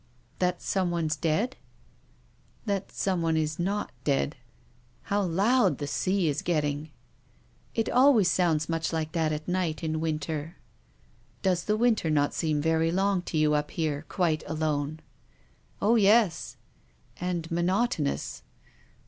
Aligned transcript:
"That 0.39 0.63
someone's 0.63 1.15
dead?"" 1.15 1.57
That 2.65 2.91
someone 2.91 3.37
is 3.37 3.59
not 3.59 3.91
dead. 4.03 4.35
How 5.03 5.21
loud 5.21 5.77
the 5.77 5.85
sea 5.85 6.27
is 6.27 6.41
getting!"" 6.41 6.89
It 7.75 7.87
always 7.87 8.27
sounds 8.27 8.67
much 8.67 8.91
like 8.91 9.11
that 9.11 9.31
at 9.31 9.47
night 9.47 9.83
in 9.83 9.99
winter."" 10.01 10.55
Does 11.43 11.65
the 11.65 11.77
winter 11.77 12.09
not 12.09 12.33
seem 12.33 12.63
very 12.63 12.91
long 12.91 13.21
to 13.21 13.37
you 13.37 13.53
up 13.53 13.69
here 13.69 14.03
quite 14.09 14.43
alone?" 14.47 15.01
"Oh, 15.83 15.93
yes." 15.97 16.57
"Anrl 17.19 17.51
monotonous?" 17.51 18.41